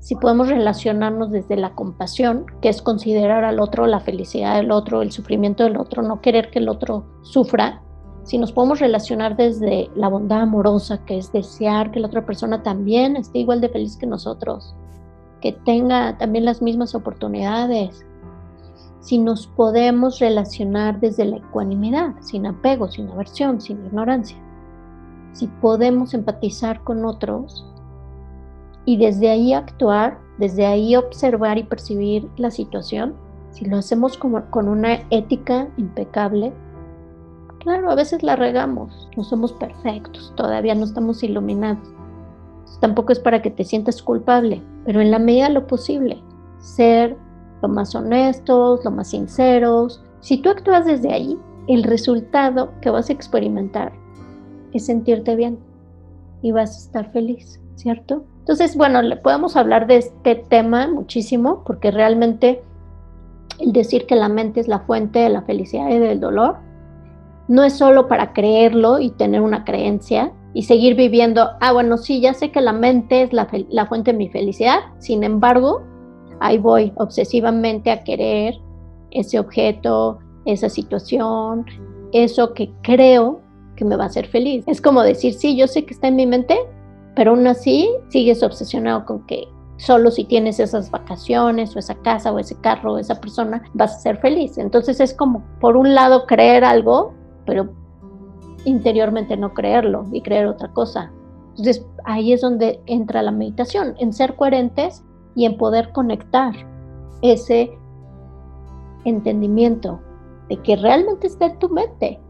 Si 0.00 0.14
podemos 0.14 0.48
relacionarnos 0.48 1.30
desde 1.30 1.56
la 1.56 1.74
compasión, 1.74 2.46
que 2.62 2.68
es 2.68 2.82
considerar 2.82 3.44
al 3.44 3.60
otro 3.60 3.86
la 3.86 4.00
felicidad 4.00 4.56
del 4.56 4.70
otro, 4.70 5.02
el 5.02 5.10
sufrimiento 5.10 5.64
del 5.64 5.76
otro, 5.76 6.02
no 6.02 6.20
querer 6.20 6.50
que 6.50 6.60
el 6.60 6.68
otro 6.68 7.04
sufra, 7.22 7.82
si 8.22 8.38
nos 8.38 8.52
podemos 8.52 8.78
relacionar 8.78 9.36
desde 9.36 9.90
la 9.94 10.08
bondad 10.08 10.42
amorosa, 10.42 11.04
que 11.04 11.18
es 11.18 11.32
desear 11.32 11.90
que 11.90 12.00
la 12.00 12.08
otra 12.08 12.26
persona 12.26 12.62
también 12.62 13.16
esté 13.16 13.38
igual 13.40 13.60
de 13.60 13.70
feliz 13.70 13.96
que 13.96 14.06
nosotros, 14.06 14.74
que 15.40 15.52
tenga 15.52 16.16
también 16.18 16.44
las 16.44 16.62
mismas 16.62 16.94
oportunidades, 16.94 18.04
si 19.00 19.18
nos 19.18 19.46
podemos 19.46 20.18
relacionar 20.18 21.00
desde 21.00 21.24
la 21.24 21.38
ecuanimidad, 21.38 22.14
sin 22.20 22.46
apego, 22.46 22.88
sin 22.88 23.08
aversión, 23.08 23.60
sin 23.60 23.84
ignorancia. 23.86 24.36
Si 25.32 25.46
podemos 25.46 26.14
empatizar 26.14 26.82
con 26.84 27.04
otros 27.04 27.64
y 28.88 28.96
desde 28.96 29.28
ahí 29.28 29.52
actuar, 29.52 30.18
desde 30.38 30.64
ahí 30.64 30.96
observar 30.96 31.58
y 31.58 31.62
percibir 31.62 32.26
la 32.38 32.50
situación, 32.50 33.14
si 33.50 33.66
lo 33.66 33.76
hacemos 33.76 34.16
con 34.16 34.66
una 34.66 35.00
ética 35.10 35.68
impecable, 35.76 36.54
claro, 37.60 37.90
a 37.90 37.94
veces 37.94 38.22
la 38.22 38.34
regamos, 38.34 39.10
no 39.14 39.24
somos 39.24 39.52
perfectos, 39.52 40.32
todavía 40.36 40.74
no 40.74 40.84
estamos 40.84 41.22
iluminados. 41.22 41.86
Tampoco 42.80 43.12
es 43.12 43.20
para 43.20 43.42
que 43.42 43.50
te 43.50 43.62
sientas 43.62 44.00
culpable, 44.00 44.62
pero 44.86 45.02
en 45.02 45.10
la 45.10 45.18
medida 45.18 45.48
de 45.48 45.54
lo 45.54 45.66
posible, 45.66 46.22
ser 46.58 47.14
lo 47.60 47.68
más 47.68 47.94
honestos, 47.94 48.82
lo 48.86 48.90
más 48.90 49.10
sinceros. 49.10 50.02
Si 50.20 50.38
tú 50.38 50.48
actúas 50.48 50.86
desde 50.86 51.12
ahí, 51.12 51.38
el 51.66 51.82
resultado 51.82 52.72
que 52.80 52.88
vas 52.88 53.10
a 53.10 53.12
experimentar 53.12 53.92
es 54.72 54.86
sentirte 54.86 55.36
bien 55.36 55.58
y 56.40 56.52
vas 56.52 56.74
a 56.74 56.78
estar 56.78 57.12
feliz, 57.12 57.60
¿cierto? 57.74 58.24
Entonces, 58.48 58.78
bueno, 58.78 59.02
le 59.02 59.16
podemos 59.16 59.56
hablar 59.56 59.86
de 59.86 59.98
este 59.98 60.34
tema 60.34 60.88
muchísimo 60.88 61.62
porque 61.66 61.90
realmente 61.90 62.62
el 63.58 63.74
decir 63.74 64.06
que 64.06 64.16
la 64.16 64.30
mente 64.30 64.60
es 64.60 64.68
la 64.68 64.78
fuente 64.78 65.18
de 65.18 65.28
la 65.28 65.42
felicidad 65.42 65.90
y 65.90 65.98
del 65.98 66.18
dolor 66.18 66.56
no 67.46 67.62
es 67.62 67.74
solo 67.74 68.08
para 68.08 68.32
creerlo 68.32 69.00
y 69.00 69.10
tener 69.10 69.42
una 69.42 69.64
creencia 69.64 70.32
y 70.54 70.62
seguir 70.62 70.94
viviendo, 70.94 71.46
ah, 71.60 71.74
bueno, 71.74 71.98
sí, 71.98 72.22
ya 72.22 72.32
sé 72.32 72.50
que 72.50 72.62
la 72.62 72.72
mente 72.72 73.20
es 73.20 73.34
la, 73.34 73.86
fuente 73.86 74.12
de 74.12 74.18
mi 74.18 74.30
felicidad, 74.30 74.78
sin 74.96 75.24
embargo, 75.24 75.82
ahí 76.40 76.56
voy 76.56 76.94
obsesivamente 76.96 77.90
a 77.90 78.02
querer 78.02 78.54
ese 79.10 79.38
objeto, 79.38 80.20
esa 80.46 80.70
situación, 80.70 81.66
eso 82.12 82.54
que 82.54 82.72
creo 82.80 83.42
que 83.76 83.84
me 83.84 83.96
va 83.96 84.04
a 84.04 84.06
hacer 84.06 84.26
feliz. 84.26 84.64
Es 84.66 84.80
como 84.80 85.02
decir, 85.02 85.34
sí, 85.34 85.54
yo 85.54 85.66
sé 85.66 85.84
que 85.84 85.92
está 85.92 86.08
en 86.08 86.16
mi 86.16 86.26
mente, 86.26 86.58
pero 87.18 87.32
aún 87.32 87.48
así 87.48 87.90
sigues 88.10 88.44
obsesionado 88.44 89.04
con 89.04 89.26
que 89.26 89.48
solo 89.76 90.12
si 90.12 90.22
tienes 90.22 90.60
esas 90.60 90.88
vacaciones 90.88 91.74
o 91.74 91.80
esa 91.80 91.96
casa 91.96 92.32
o 92.32 92.38
ese 92.38 92.54
carro 92.60 92.92
o 92.92 92.98
esa 92.98 93.20
persona 93.20 93.60
vas 93.74 93.96
a 93.96 93.98
ser 93.98 94.18
feliz. 94.18 94.56
Entonces 94.56 95.00
es 95.00 95.14
como, 95.14 95.42
por 95.58 95.76
un 95.76 95.96
lado, 95.96 96.26
creer 96.26 96.62
algo, 96.62 97.12
pero 97.44 97.70
interiormente 98.64 99.36
no 99.36 99.52
creerlo 99.52 100.06
y 100.12 100.22
creer 100.22 100.46
otra 100.46 100.68
cosa. 100.68 101.10
Entonces 101.56 101.84
ahí 102.04 102.32
es 102.32 102.40
donde 102.40 102.80
entra 102.86 103.20
la 103.22 103.32
meditación, 103.32 103.96
en 103.98 104.12
ser 104.12 104.36
coherentes 104.36 105.04
y 105.34 105.44
en 105.44 105.56
poder 105.56 105.90
conectar 105.90 106.54
ese 107.22 107.76
entendimiento 109.04 110.00
de 110.48 110.56
que 110.58 110.76
realmente 110.76 111.26
está 111.26 111.46
en 111.46 111.58
tu 111.58 111.68
mente. 111.68 112.20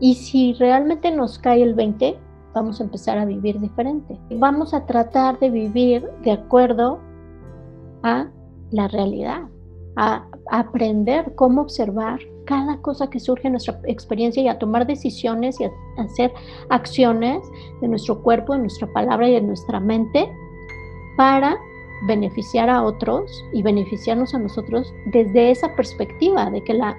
Y 0.00 0.16
si 0.16 0.54
realmente 0.54 1.12
nos 1.12 1.38
cae 1.38 1.62
el 1.62 1.74
20, 1.74 2.18
vamos 2.54 2.80
a 2.80 2.84
empezar 2.84 3.18
a 3.18 3.24
vivir 3.24 3.58
diferente. 3.60 4.18
Vamos 4.30 4.74
a 4.74 4.84
tratar 4.86 5.38
de 5.38 5.50
vivir 5.50 6.08
de 6.22 6.32
acuerdo 6.32 6.98
a 8.02 8.28
la 8.70 8.88
realidad, 8.88 9.42
a 9.96 10.26
aprender 10.50 11.34
cómo 11.34 11.62
observar 11.62 12.20
cada 12.48 12.80
cosa 12.80 13.10
que 13.10 13.20
surge 13.20 13.46
en 13.46 13.52
nuestra 13.52 13.78
experiencia 13.84 14.42
y 14.42 14.48
a 14.48 14.58
tomar 14.58 14.86
decisiones 14.86 15.60
y 15.60 15.64
a 15.64 15.70
hacer 15.98 16.32
acciones 16.70 17.46
de 17.82 17.88
nuestro 17.88 18.22
cuerpo, 18.22 18.54
de 18.54 18.60
nuestra 18.60 18.90
palabra 18.94 19.28
y 19.28 19.34
de 19.34 19.42
nuestra 19.42 19.80
mente 19.80 20.30
para 21.18 21.58
beneficiar 22.06 22.70
a 22.70 22.82
otros 22.82 23.44
y 23.52 23.62
beneficiarnos 23.62 24.34
a 24.34 24.38
nosotros 24.38 24.92
desde 25.12 25.50
esa 25.50 25.74
perspectiva 25.74 26.50
de 26.50 26.64
que 26.64 26.72
la 26.72 26.96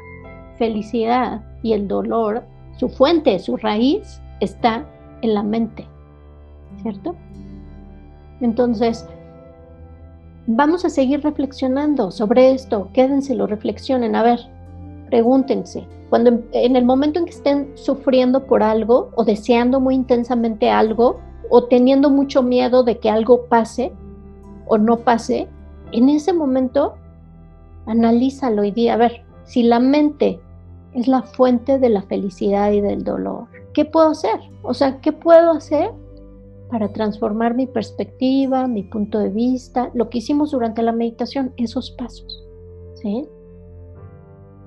felicidad 0.57 1.41
y 1.63 1.73
el 1.73 1.87
dolor, 1.87 2.43
su 2.77 2.89
fuente, 2.89 3.39
su 3.39 3.57
raíz 3.57 4.21
está 4.41 4.85
en 5.21 5.33
la 5.33 5.43
mente, 5.43 5.87
¿cierto? 6.81 7.15
Entonces, 8.41 9.07
vamos 10.47 10.85
a 10.85 10.89
seguir 10.89 11.21
reflexionando 11.21 12.11
sobre 12.11 12.51
esto, 12.51 12.89
quédenselo, 12.93 13.47
reflexionen, 13.47 14.15
a 14.15 14.23
ver, 14.23 14.39
pregúntense, 15.09 15.85
cuando 16.09 16.41
en 16.53 16.75
el 16.75 16.85
momento 16.85 17.19
en 17.19 17.25
que 17.25 17.31
estén 17.31 17.71
sufriendo 17.75 18.45
por 18.45 18.63
algo 18.63 19.11
o 19.15 19.23
deseando 19.23 19.79
muy 19.79 19.95
intensamente 19.95 20.69
algo 20.69 21.19
o 21.49 21.65
teniendo 21.65 22.09
mucho 22.09 22.41
miedo 22.41 22.83
de 22.83 22.97
que 22.99 23.09
algo 23.09 23.45
pase 23.45 23.91
o 24.67 24.77
no 24.77 24.97
pase, 24.97 25.47
en 25.91 26.09
ese 26.09 26.33
momento 26.33 26.95
analízalo 27.85 28.63
y 28.63 28.71
di, 28.71 28.89
a 28.89 28.97
ver, 28.97 29.23
si 29.45 29.63
la 29.63 29.79
mente 29.79 30.39
es 30.93 31.07
la 31.07 31.23
fuente 31.23 31.79
de 31.79 31.89
la 31.89 32.03
felicidad 32.03 32.71
y 32.71 32.81
del 32.81 33.03
dolor, 33.03 33.47
¿qué 33.73 33.85
puedo 33.85 34.09
hacer? 34.09 34.39
O 34.63 34.73
sea, 34.73 34.99
¿qué 35.01 35.11
puedo 35.11 35.51
hacer 35.51 35.91
para 36.69 36.93
transformar 36.93 37.55
mi 37.55 37.67
perspectiva, 37.67 38.67
mi 38.67 38.83
punto 38.83 39.19
de 39.19 39.29
vista, 39.29 39.89
lo 39.93 40.09
que 40.09 40.19
hicimos 40.19 40.51
durante 40.51 40.83
la 40.83 40.91
meditación, 40.91 41.51
esos 41.57 41.91
pasos. 41.91 42.45
¿sí? 42.95 43.27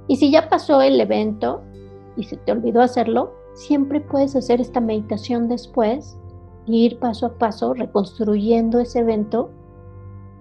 Y 0.09 0.17
si 0.17 0.31
ya 0.31 0.49
pasó 0.49 0.83
el 0.83 1.01
evento 1.01 1.63
y 2.17 2.25
se 2.25 2.37
te 2.37 2.53
olvidó 2.53 2.83
hacerlo, 2.83 3.33
siempre 3.55 4.01
puedes 4.01 4.35
hacer 4.35 4.61
esta 4.61 4.81
meditación 4.81 5.49
después 5.49 6.17
y 6.67 6.87
ir 6.87 6.99
paso 6.99 7.27
a 7.27 7.39
paso 7.39 7.73
reconstruyendo 7.75 8.81
ese 8.81 9.01
evento 9.01 9.51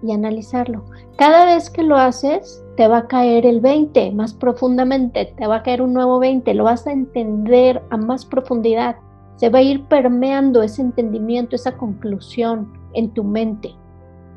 y 0.02 0.12
analizarlo. 0.12 0.84
Cada 1.16 1.46
vez 1.46 1.70
que 1.70 1.84
lo 1.84 1.96
haces, 1.96 2.61
te 2.76 2.88
va 2.88 2.98
a 2.98 3.06
caer 3.06 3.46
el 3.46 3.60
20 3.60 4.12
más 4.12 4.32
profundamente, 4.32 5.34
te 5.36 5.46
va 5.46 5.56
a 5.56 5.62
caer 5.62 5.82
un 5.82 5.92
nuevo 5.92 6.18
20, 6.18 6.54
lo 6.54 6.64
vas 6.64 6.86
a 6.86 6.92
entender 6.92 7.82
a 7.90 7.96
más 7.96 8.24
profundidad 8.24 8.96
se 9.42 9.48
va 9.48 9.58
a 9.58 9.62
ir 9.62 9.84
permeando 9.86 10.62
ese 10.62 10.82
entendimiento, 10.82 11.56
esa 11.56 11.76
conclusión 11.76 12.72
en 12.94 13.10
tu 13.10 13.24
mente. 13.24 13.74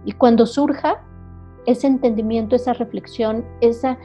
Y 0.04 0.14
cuando 0.14 0.48
surja 0.48 1.00
ese 1.68 1.86
entendimiento, 1.86 2.56
esa 2.56 2.74
reflexión, 2.74 3.46
esa 3.62 4.00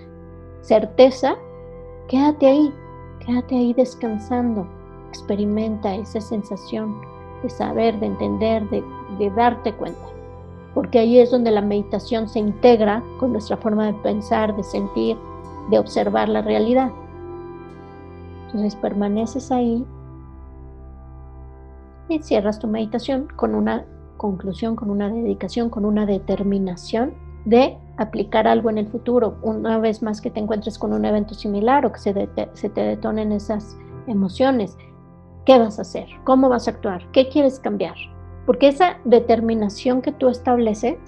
certeza, 0.60 1.36
quédate 2.06 2.46
ahí, 2.48 2.74
quédate 3.24 3.54
ahí 3.54 3.72
descansando. 3.72 4.68
Experimenta 5.08 5.94
esa 5.94 6.20
sensación 6.20 6.94
de 7.42 7.48
saber, 7.48 7.98
de 7.98 8.06
entender, 8.06 8.68
de, 8.68 8.84
de 9.18 9.30
darte 9.30 9.72
cuenta. 9.72 10.06
Porque 10.74 10.98
ahí 10.98 11.18
es 11.18 11.30
donde 11.30 11.50
la 11.50 11.62
meditación 11.62 12.28
se 12.28 12.38
integra 12.38 13.02
con 13.18 13.32
nuestra 13.32 13.56
forma 13.56 13.86
de 13.86 13.94
pensar, 13.94 14.54
de 14.56 14.62
sentir, 14.62 15.16
de 15.70 15.78
observar 15.78 16.28
la 16.28 16.42
realidad. 16.42 16.90
Entonces 18.46 18.76
permaneces 18.76 19.50
ahí 19.52 19.84
y 22.08 22.20
cierras 22.20 22.58
tu 22.58 22.66
meditación 22.66 23.28
con 23.36 23.54
una 23.54 23.84
conclusión, 24.16 24.76
con 24.76 24.90
una 24.90 25.08
dedicación, 25.08 25.70
con 25.70 25.84
una 25.84 26.06
determinación 26.06 27.14
de 27.44 27.78
aplicar 27.96 28.46
algo 28.46 28.70
en 28.70 28.78
el 28.78 28.88
futuro. 28.88 29.36
Una 29.42 29.78
vez 29.78 30.02
más 30.02 30.20
que 30.20 30.30
te 30.30 30.40
encuentres 30.40 30.78
con 30.78 30.92
un 30.92 31.04
evento 31.04 31.34
similar 31.34 31.86
o 31.86 31.92
que 31.92 31.98
se, 31.98 32.28
se 32.52 32.68
te 32.68 32.80
detonen 32.80 33.32
esas 33.32 33.76
emociones, 34.06 34.76
¿qué 35.46 35.58
vas 35.58 35.78
a 35.78 35.82
hacer? 35.82 36.06
¿Cómo 36.24 36.48
vas 36.48 36.66
a 36.66 36.72
actuar? 36.72 37.06
¿Qué 37.12 37.28
quieres 37.28 37.58
cambiar? 37.60 37.94
Porque 38.50 38.66
esa 38.66 38.96
determinación 39.04 40.02
que 40.02 40.10
tú 40.10 40.28
estableces 40.28 40.98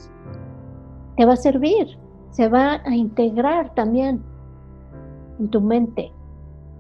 te 1.17 1.27
va 1.27 1.33
a 1.33 1.37
servir, 1.37 1.99
se 2.31 2.49
va 2.49 2.81
a 2.85 2.95
integrar 2.95 3.75
también 3.75 4.23
en 5.41 5.49
tu 5.49 5.61
mente 5.61 6.13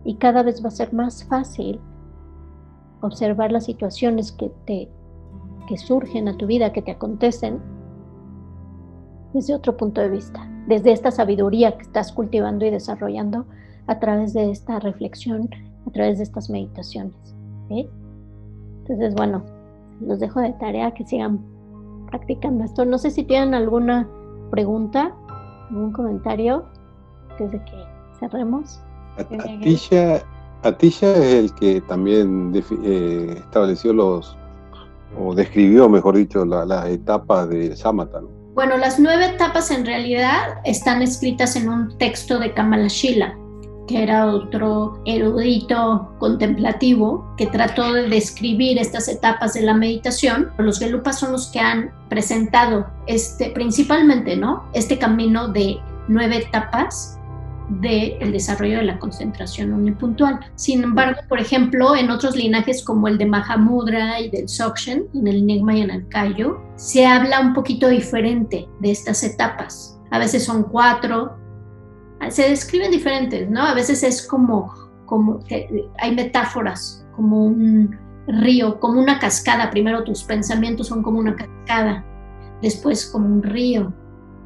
y 0.04 0.14
cada 0.18 0.44
vez 0.44 0.62
va 0.64 0.68
a 0.68 0.70
ser 0.70 0.92
más 0.92 1.24
fácil 1.24 1.80
observar 3.00 3.50
las 3.50 3.64
situaciones 3.64 4.30
que 4.30 4.52
te 4.64 4.88
que 5.66 5.78
surgen 5.78 6.28
a 6.28 6.36
tu 6.36 6.46
vida, 6.46 6.72
que 6.72 6.82
te 6.82 6.92
acontecen 6.92 7.58
desde 9.32 9.56
otro 9.56 9.76
punto 9.76 10.00
de 10.00 10.10
vista, 10.10 10.48
desde 10.68 10.92
esta 10.92 11.10
sabiduría 11.10 11.76
que 11.76 11.82
estás 11.82 12.12
cultivando 12.12 12.64
y 12.64 12.70
desarrollando 12.70 13.46
a 13.88 13.98
través 13.98 14.32
de 14.32 14.52
esta 14.52 14.78
reflexión, 14.78 15.50
a 15.88 15.90
través 15.90 16.18
de 16.18 16.22
estas 16.22 16.48
meditaciones. 16.50 17.34
Entonces, 17.68 19.12
bueno, 19.16 19.42
los 20.06 20.20
dejo 20.20 20.40
de 20.40 20.52
tarea 20.54 20.92
que 20.92 21.04
sigan 21.04 21.40
practicando 22.10 22.64
esto. 22.64 22.84
No 22.84 22.98
sé 22.98 23.10
si 23.10 23.24
tienen 23.24 23.54
alguna 23.54 24.08
pregunta, 24.50 25.14
algún 25.70 25.92
comentario 25.92 26.64
desde 27.38 27.64
que 27.64 27.84
cerremos. 28.20 28.80
Atisha, 29.16 30.22
Atisha 30.62 31.12
es 31.16 31.34
el 31.34 31.54
que 31.54 31.80
también 31.82 32.52
eh, 32.84 33.34
estableció 33.38 33.92
los, 33.92 34.36
o 35.18 35.34
describió, 35.34 35.88
mejor 35.88 36.16
dicho, 36.16 36.44
las 36.44 36.88
etapas 36.88 37.48
de 37.48 37.74
Samatha. 37.76 38.20
Bueno, 38.54 38.76
las 38.76 39.00
nueve 39.00 39.26
etapas 39.26 39.70
en 39.70 39.86
realidad 39.86 40.60
están 40.64 41.00
escritas 41.00 41.56
en 41.56 41.70
un 41.70 41.96
texto 41.96 42.38
de 42.38 42.52
Kamala 42.52 42.88
Shila, 42.88 43.34
que 43.86 44.02
era 44.02 44.26
otro 44.26 45.02
erudito 45.04 46.14
contemplativo 46.18 47.34
que 47.36 47.46
trató 47.46 47.92
de 47.92 48.08
describir 48.08 48.78
estas 48.78 49.08
etapas 49.08 49.54
de 49.54 49.62
la 49.62 49.74
meditación. 49.74 50.50
Los 50.58 50.78
Gelupas 50.78 51.18
son 51.18 51.32
los 51.32 51.48
que 51.48 51.60
han 51.60 51.90
presentado 52.08 52.86
este, 53.06 53.50
principalmente, 53.50 54.36
¿no? 54.36 54.64
Este 54.72 54.98
camino 54.98 55.48
de 55.48 55.78
nueve 56.08 56.38
etapas 56.38 57.18
del 57.80 58.32
desarrollo 58.32 58.78
de 58.78 58.84
la 58.84 58.98
concentración 58.98 59.72
unipuntual. 59.72 60.40
Sin 60.56 60.82
embargo, 60.82 61.20
por 61.28 61.40
ejemplo, 61.40 61.96
en 61.96 62.10
otros 62.10 62.36
linajes 62.36 62.84
como 62.84 63.08
el 63.08 63.18
de 63.18 63.26
Mahamudra 63.26 64.20
y 64.20 64.30
del 64.30 64.48
Sokshen, 64.48 65.06
en 65.14 65.26
el 65.26 65.36
Enigma 65.38 65.74
y 65.74 65.82
en 65.82 65.90
el 65.90 66.08
Kayo, 66.08 66.60
se 66.76 67.06
habla 67.06 67.40
un 67.40 67.54
poquito 67.54 67.88
diferente 67.88 68.68
de 68.80 68.90
estas 68.90 69.22
etapas. 69.22 69.98
A 70.10 70.18
veces 70.18 70.44
son 70.44 70.64
cuatro, 70.64 71.38
se 72.30 72.48
describen 72.48 72.90
diferentes, 72.90 73.50
¿no? 73.50 73.62
A 73.62 73.74
veces 73.74 74.02
es 74.02 74.26
como, 74.26 74.72
como 75.06 75.40
hay 75.98 76.14
metáforas, 76.14 77.06
como 77.16 77.44
un 77.44 77.98
río, 78.26 78.78
como 78.80 79.00
una 79.00 79.18
cascada. 79.18 79.70
Primero 79.70 80.04
tus 80.04 80.22
pensamientos 80.24 80.88
son 80.88 81.02
como 81.02 81.18
una 81.18 81.34
cascada, 81.34 82.04
después 82.60 83.06
como 83.06 83.26
un 83.26 83.42
río, 83.42 83.92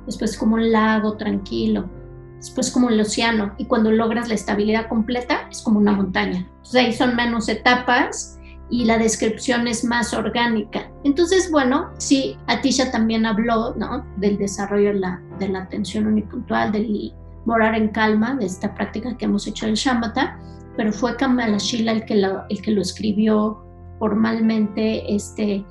después 0.06 0.36
como 0.36 0.54
un 0.54 0.72
lago 0.72 1.16
tranquilo, 1.16 1.88
después 2.36 2.70
como 2.70 2.88
el 2.88 3.00
océano 3.00 3.54
y 3.58 3.66
cuando 3.66 3.90
logras 3.90 4.28
la 4.28 4.34
estabilidad 4.34 4.88
completa 4.88 5.48
es 5.50 5.62
como 5.62 5.78
una 5.78 5.92
montaña. 5.92 6.48
Entonces 6.56 6.74
ahí 6.76 6.92
son 6.92 7.16
menos 7.16 7.48
etapas 7.48 8.38
y 8.68 8.84
la 8.84 8.98
descripción 8.98 9.68
es 9.68 9.84
más 9.84 10.12
orgánica. 10.12 10.90
Entonces, 11.04 11.50
bueno, 11.50 11.90
sí, 11.98 12.36
Atisha 12.46 12.90
también 12.90 13.24
habló 13.24 13.74
¿no? 13.76 14.04
del 14.16 14.38
desarrollo 14.38 14.92
de 14.92 15.00
la, 15.00 15.22
de 15.38 15.48
la 15.48 15.60
atención 15.62 16.06
unipuntual, 16.06 16.72
del 16.72 17.14
morar 17.46 17.74
en 17.74 17.88
calma, 17.88 18.34
de 18.34 18.44
esta 18.44 18.74
práctica 18.74 19.16
que 19.16 19.24
hemos 19.24 19.46
hecho 19.46 19.66
en 19.66 19.74
Shamatha, 19.74 20.38
pero 20.76 20.92
fue 20.92 21.16
Kamalashila 21.16 21.92
el 21.92 22.04
que 22.04 22.16
lo, 22.16 22.44
el 22.50 22.60
que 22.60 22.72
lo 22.72 22.82
escribió 22.82 23.64
formalmente 23.98 25.14
este 25.14 25.64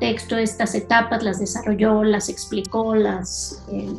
texto, 0.00 0.36
estas 0.36 0.74
etapas, 0.74 1.22
las 1.22 1.38
desarrolló, 1.38 2.04
las 2.04 2.28
explicó, 2.28 2.94
las... 2.94 3.64
Eh, 3.72 3.94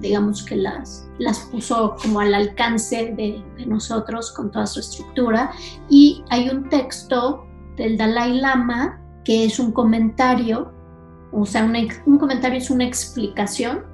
digamos 0.00 0.42
que 0.42 0.56
las, 0.56 1.08
las 1.18 1.38
puso 1.38 1.96
como 2.02 2.18
al 2.18 2.34
alcance 2.34 3.14
de, 3.16 3.44
nosotros 3.64 4.32
con 4.32 4.50
toda 4.50 4.66
su 4.66 4.80
estructura. 4.80 5.52
Y 5.88 6.24
hay 6.30 6.48
un 6.48 6.68
texto 6.68 7.46
del 7.76 7.96
Dalai 7.96 8.40
Lama 8.40 9.00
que 9.24 9.44
es 9.44 9.58
un 9.58 9.72
comentario, 9.72 10.72
o 11.32 11.46
sea, 11.46 11.70
un 12.06 12.18
comentario 12.18 12.58
es 12.58 12.70
una 12.70 12.84
explicación 12.84 13.84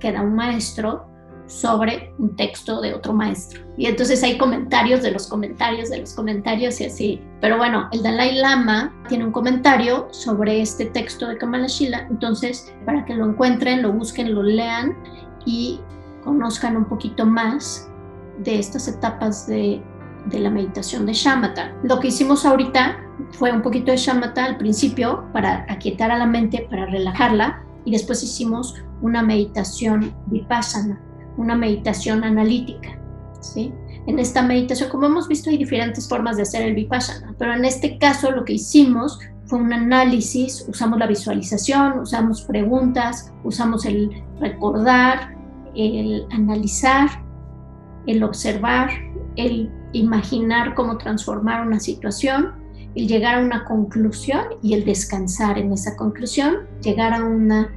que 0.00 0.10
da 0.10 0.22
un 0.22 0.34
maestro 0.34 1.09
sobre 1.50 2.14
un 2.18 2.36
texto 2.36 2.80
de 2.80 2.94
otro 2.94 3.12
maestro. 3.12 3.60
Y 3.76 3.86
entonces 3.86 4.22
hay 4.22 4.38
comentarios 4.38 5.02
de 5.02 5.10
los 5.10 5.26
comentarios 5.26 5.90
de 5.90 5.98
los 5.98 6.14
comentarios 6.14 6.80
y 6.80 6.86
así. 6.86 7.20
Pero 7.40 7.58
bueno, 7.58 7.88
el 7.92 8.02
Dalai 8.02 8.36
Lama 8.36 8.94
tiene 9.08 9.24
un 9.24 9.32
comentario 9.32 10.08
sobre 10.12 10.60
este 10.60 10.86
texto 10.86 11.26
de 11.28 11.36
Kamala 11.36 11.66
Shila, 11.66 12.06
entonces 12.08 12.72
para 12.86 13.04
que 13.04 13.14
lo 13.14 13.26
encuentren, 13.26 13.82
lo 13.82 13.92
busquen, 13.92 14.34
lo 14.34 14.42
lean 14.42 14.96
y 15.44 15.80
conozcan 16.24 16.76
un 16.76 16.84
poquito 16.84 17.26
más 17.26 17.90
de 18.38 18.58
estas 18.58 18.86
etapas 18.86 19.46
de, 19.46 19.82
de 20.26 20.38
la 20.38 20.50
meditación 20.50 21.04
de 21.06 21.12
Shamatha. 21.12 21.74
Lo 21.82 21.98
que 21.98 22.08
hicimos 22.08 22.46
ahorita 22.46 22.98
fue 23.32 23.50
un 23.52 23.62
poquito 23.62 23.90
de 23.90 23.96
Shamatha 23.96 24.44
al 24.44 24.56
principio 24.56 25.24
para 25.32 25.66
aquietar 25.68 26.10
a 26.10 26.18
la 26.18 26.26
mente, 26.26 26.66
para 26.70 26.86
relajarla, 26.86 27.64
y 27.84 27.92
después 27.92 28.22
hicimos 28.22 28.74
una 29.00 29.22
meditación 29.22 30.14
vipassana, 30.26 31.00
una 31.36 31.54
meditación 31.56 32.24
analítica. 32.24 32.98
¿sí? 33.40 33.72
En 34.06 34.18
esta 34.18 34.42
meditación, 34.42 34.90
como 34.90 35.06
hemos 35.06 35.28
visto, 35.28 35.50
hay 35.50 35.58
diferentes 35.58 36.08
formas 36.08 36.36
de 36.36 36.42
hacer 36.42 36.62
el 36.62 36.74
vipassana, 36.74 37.34
pero 37.38 37.54
en 37.54 37.64
este 37.64 37.98
caso 37.98 38.30
lo 38.30 38.44
que 38.44 38.54
hicimos 38.54 39.18
fue 39.46 39.58
un 39.58 39.72
análisis, 39.72 40.64
usamos 40.68 40.98
la 40.98 41.06
visualización, 41.06 41.98
usamos 41.98 42.42
preguntas, 42.42 43.32
usamos 43.42 43.84
el 43.84 44.22
recordar, 44.38 45.36
el 45.74 46.24
analizar, 46.30 47.08
el 48.06 48.22
observar, 48.22 48.90
el 49.36 49.70
imaginar 49.92 50.74
cómo 50.74 50.98
transformar 50.98 51.66
una 51.66 51.80
situación, 51.80 52.52
el 52.94 53.08
llegar 53.08 53.36
a 53.36 53.44
una 53.44 53.64
conclusión 53.64 54.42
y 54.62 54.74
el 54.74 54.84
descansar 54.84 55.58
en 55.58 55.72
esa 55.72 55.96
conclusión, 55.96 56.68
llegar 56.80 57.12
a 57.12 57.24
una 57.24 57.72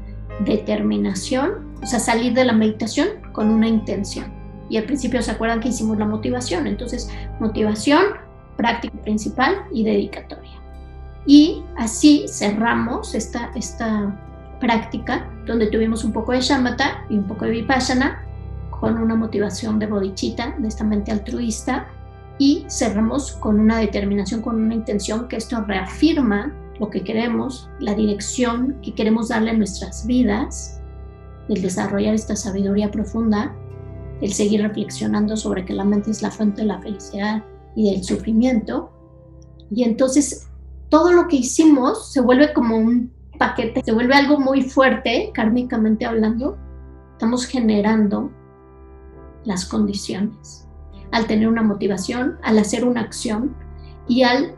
determinación, 0.45 1.72
o 1.83 1.85
sea, 1.85 1.99
salir 1.99 2.33
de 2.33 2.45
la 2.45 2.53
meditación 2.53 3.07
con 3.31 3.49
una 3.49 3.67
intención. 3.67 4.31
Y 4.69 4.77
al 4.77 4.85
principio 4.85 5.21
se 5.21 5.31
acuerdan 5.31 5.59
que 5.59 5.69
hicimos 5.69 5.97
la 5.97 6.05
motivación, 6.05 6.65
entonces 6.65 7.09
motivación, 7.39 8.03
práctica 8.55 8.97
principal 9.01 9.55
y 9.71 9.83
dedicatoria. 9.83 10.51
Y 11.25 11.63
así 11.77 12.25
cerramos 12.27 13.13
esta, 13.13 13.51
esta 13.55 14.19
práctica 14.59 15.29
donde 15.45 15.67
tuvimos 15.67 16.03
un 16.03 16.13
poco 16.13 16.31
de 16.31 16.41
shamatha 16.41 17.05
y 17.09 17.17
un 17.17 17.27
poco 17.27 17.45
de 17.45 17.51
vipassana 17.51 18.23
con 18.69 18.97
una 18.97 19.15
motivación 19.15 19.79
de 19.79 19.87
bodhicitta, 19.87 20.55
de 20.57 20.67
esta 20.67 20.83
mente 20.83 21.11
altruista, 21.11 21.87
y 22.37 22.65
cerramos 22.67 23.33
con 23.33 23.59
una 23.59 23.77
determinación, 23.77 24.41
con 24.41 24.61
una 24.61 24.73
intención 24.73 25.27
que 25.27 25.37
esto 25.37 25.61
reafirma 25.61 26.53
lo 26.79 26.89
que 26.89 27.03
queremos, 27.03 27.69
la 27.79 27.93
dirección 27.93 28.77
que 28.81 28.93
queremos 28.93 29.29
darle 29.29 29.51
a 29.51 29.53
nuestras 29.53 30.05
vidas, 30.05 30.81
el 31.49 31.61
desarrollar 31.61 32.13
esta 32.13 32.35
sabiduría 32.35 32.91
profunda, 32.91 33.55
el 34.21 34.33
seguir 34.33 34.61
reflexionando 34.61 35.35
sobre 35.35 35.65
que 35.65 35.73
la 35.73 35.83
mente 35.83 36.11
es 36.11 36.21
la 36.21 36.31
fuente 36.31 36.61
de 36.61 36.67
la 36.67 36.79
felicidad 36.79 37.43
y 37.75 37.91
del 37.91 38.03
sufrimiento. 38.03 38.91
Y 39.69 39.83
entonces 39.83 40.47
todo 40.89 41.11
lo 41.11 41.27
que 41.27 41.37
hicimos 41.37 42.11
se 42.11 42.21
vuelve 42.21 42.53
como 42.53 42.77
un 42.77 43.11
paquete, 43.37 43.81
se 43.83 43.91
vuelve 43.91 44.15
algo 44.15 44.39
muy 44.39 44.61
fuerte, 44.61 45.31
kármicamente 45.33 46.05
hablando. 46.05 46.57
Estamos 47.13 47.45
generando 47.45 48.31
las 49.43 49.65
condiciones 49.65 50.67
al 51.11 51.27
tener 51.27 51.47
una 51.47 51.61
motivación, 51.61 52.37
al 52.43 52.57
hacer 52.57 52.85
una 52.85 53.01
acción 53.01 53.55
y 54.07 54.23
al 54.23 54.55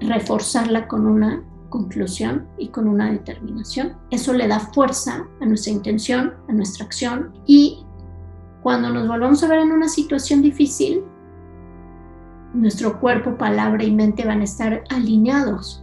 reforzarla 0.00 0.88
con 0.88 1.06
una 1.06 1.42
conclusión 1.72 2.46
y 2.58 2.68
con 2.68 2.86
una 2.86 3.10
determinación. 3.10 3.96
Eso 4.10 4.34
le 4.34 4.46
da 4.46 4.60
fuerza 4.60 5.26
a 5.40 5.46
nuestra 5.46 5.72
intención, 5.72 6.34
a 6.48 6.52
nuestra 6.52 6.84
acción 6.84 7.32
y 7.46 7.84
cuando 8.62 8.90
nos 8.90 9.08
volvamos 9.08 9.42
a 9.42 9.48
ver 9.48 9.60
en 9.60 9.72
una 9.72 9.88
situación 9.88 10.42
difícil, 10.42 11.02
nuestro 12.52 13.00
cuerpo, 13.00 13.36
palabra 13.38 13.82
y 13.82 13.90
mente 13.90 14.26
van 14.26 14.42
a 14.42 14.44
estar 14.44 14.84
alineados 14.90 15.82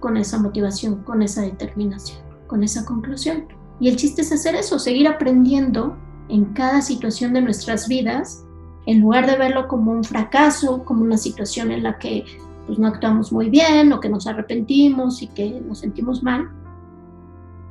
con 0.00 0.16
esa 0.16 0.38
motivación, 0.38 1.02
con 1.04 1.22
esa 1.22 1.42
determinación, 1.42 2.18
con 2.48 2.64
esa 2.64 2.84
conclusión. 2.84 3.46
Y 3.80 3.88
el 3.88 3.96
chiste 3.96 4.22
es 4.22 4.32
hacer 4.32 4.56
eso, 4.56 4.78
seguir 4.78 5.06
aprendiendo 5.06 5.96
en 6.28 6.46
cada 6.46 6.82
situación 6.82 7.32
de 7.32 7.40
nuestras 7.40 7.86
vidas, 7.86 8.44
en 8.86 9.00
lugar 9.00 9.26
de 9.26 9.36
verlo 9.36 9.68
como 9.68 9.92
un 9.92 10.04
fracaso, 10.04 10.84
como 10.84 11.02
una 11.02 11.16
situación 11.16 11.70
en 11.70 11.84
la 11.84 11.98
que 11.98 12.24
pues 12.66 12.78
no 12.78 12.88
actuamos 12.88 13.32
muy 13.32 13.50
bien 13.50 13.92
o 13.92 14.00
que 14.00 14.08
nos 14.08 14.26
arrepentimos 14.26 15.22
y 15.22 15.28
que 15.28 15.60
nos 15.60 15.78
sentimos 15.78 16.22
mal, 16.22 16.48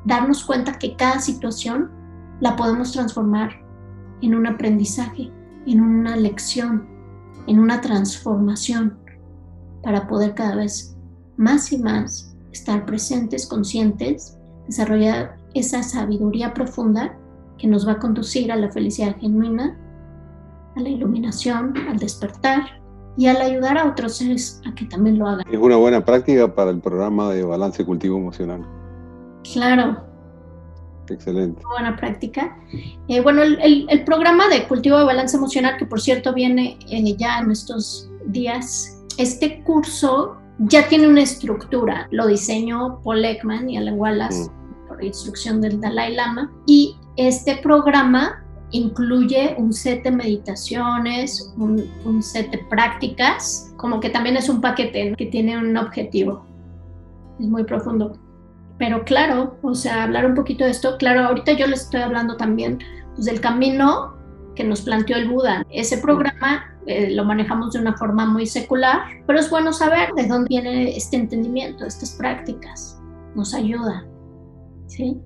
darnos 0.06 0.44
cuenta 0.44 0.78
que 0.78 0.96
cada 0.96 1.20
situación 1.20 1.90
la 2.40 2.56
podemos 2.56 2.92
transformar 2.92 3.52
en 4.22 4.36
un 4.36 4.48
aprendizaje, 4.48 5.32
en 5.66 5.82
una 5.82 6.16
lección, 6.16 6.88
en 7.48 7.60
una 7.60 7.82
transformación 7.82 8.98
para 9.82 10.08
poder 10.08 10.34
cada 10.34 10.56
vez 10.56 10.96
más 11.38 11.72
y 11.72 11.78
más 11.78 12.36
estar 12.52 12.86
presentes, 12.86 13.48
conscientes, 13.48 14.38
desarrollar 14.68 15.38
esa 15.54 15.84
sabiduría 15.84 16.54
profunda 16.54 17.18
que 17.58 17.68
nos 17.68 17.88
va 17.88 17.94
a 17.94 18.00
conducir 18.00 18.52
a 18.52 18.56
la 18.56 18.72
felicidad 18.72 19.18
genuina, 19.20 19.78
a 20.76 20.80
la 20.80 20.90
iluminación, 20.90 21.74
al 21.90 21.98
despertar 21.98 22.83
y 23.18 23.28
al 23.28 23.38
ayudar 23.42 23.78
a 23.78 23.90
otros 23.90 24.18
seres 24.18 24.62
a 24.66 24.74
que 24.74 24.86
también 24.86 25.20
lo 25.20 25.28
hagan. 25.28 25.46
Es 25.52 25.60
una 25.60 25.78
buena 25.78 26.04
práctica 26.04 26.54
para 26.54 26.72
el 26.72 26.80
programa 26.80 27.32
de 27.32 27.44
balance 27.44 27.86
cultivo 27.86 28.18
emocional. 28.18 28.66
Claro. 29.52 30.04
Excelente. 31.10 31.62
Buena 31.70 31.96
práctica. 31.98 32.58
Eh, 33.08 33.22
bueno, 33.22 33.44
el, 33.44 33.88
el, 33.90 34.04
programa 34.06 34.48
de 34.48 34.68
cultivo 34.68 34.98
de 34.98 35.04
balance 35.04 35.36
emocional, 35.36 35.76
que 35.78 35.86
por 35.86 36.00
cierto 36.00 36.34
viene 36.34 36.80
eh, 36.90 37.16
ya 37.18 37.40
en 37.40 37.52
estos 37.52 38.10
días, 38.26 39.02
este 39.18 39.64
curso 39.64 40.38
ya 40.60 40.88
tiene 40.88 41.08
una 41.08 41.22
estructura. 41.22 42.08
Lo 42.12 42.28
diseñó 42.28 43.02
Paul 43.04 43.26
Ekman 43.26 43.70
y 43.70 43.78
Alan 43.78 44.00
Wallace 44.00 44.50
mm. 44.50 44.88
por 44.88 45.04
instrucción 45.04 45.62
del 45.62 45.82
Dalai 45.82 46.16
Lama. 46.16 46.52
Y 46.66 46.96
este 47.18 47.58
programa 47.58 48.44
incluye 48.74 49.56
un 49.58 49.72
set 49.72 50.04
de 50.04 50.12
meditaciones, 50.12 51.54
un, 51.58 52.22
set 52.22 52.52
de 52.52 52.58
prácticas, 52.70 53.74
como 53.78 54.00
que 54.00 54.10
también 54.10 54.36
es 54.36 54.50
un 54.50 54.60
paquete 54.60 55.14
que 55.16 55.28
tiene 55.28 55.58
un 55.58 55.78
objetivo. 55.78 56.46
Es 57.40 57.48
muy 57.48 57.64
profundo. 57.64 58.18
Pero 58.78 59.06
claro, 59.06 59.58
o 59.62 59.76
sea, 59.76 60.04
hablar 60.04 60.26
un 60.26 60.36
poquito 60.36 60.66
de 60.66 60.72
esto, 60.72 60.98
claro, 60.98 61.22
ahorita 61.22 61.54
yo 61.54 61.68
les 61.68 61.84
estoy 61.84 62.02
hablando 62.02 62.36
también 62.36 62.80
pues, 63.16 63.26
del 63.26 63.40
camino 63.40 64.16
que 64.56 64.64
nos 64.64 64.82
planteó 64.82 65.18
el 65.18 65.30
Buda. 65.30 65.64
Ese 65.70 66.00
programa 66.00 66.66
eh, 66.88 67.12
lo 67.12 67.24
manejamos 67.26 67.74
de 67.74 67.80
una 67.80 67.96
forma 67.96 68.26
muy 68.26 68.48
secular, 68.48 69.02
pero 69.28 69.40
es 69.40 69.50
bueno 69.50 69.72
saber 69.72 70.12
de 70.16 70.28
dónde 70.28 70.48
viene 70.50 70.98
este 70.98 71.18
entendimiento, 71.18 71.86
estas 71.86 72.12
prácticas. 72.16 73.00
Nos 73.36 73.54
ayuda. 75.02 75.22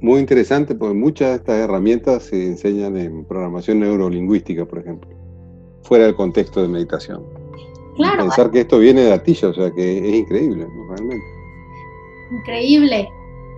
Muy, 0.00 0.20
interesante 0.20 0.74
porque 0.74 0.94
muchas 0.94 1.30
de 1.30 1.36
estas 1.36 1.56
herramientas 1.56 2.24
se 2.24 2.46
enseñan 2.46 2.96
en 2.96 3.24
programación 3.24 3.80
neurolingüística, 3.80 4.64
por 4.64 4.80
ejemplo, 4.80 5.10
fuera 5.82 6.04
del 6.04 6.14
contexto 6.14 6.62
de 6.62 6.68
meditación. 6.68 7.22
Claro. 7.96 8.24
Pensar 8.24 8.50
que 8.50 8.60
esto 8.60 8.78
viene 8.78 9.02
de 9.02 9.12
Atilla, 9.12 9.48
o 9.48 9.54
sea 9.54 9.70
que 9.70 9.98
es 9.98 10.14
increíble, 10.14 10.66
realmente. 10.88 11.24
Increíble. 12.30 13.08